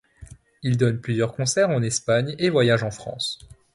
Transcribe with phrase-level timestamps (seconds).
[0.63, 3.37] Il donne plusieurs concerts en Espagne et voyage en France.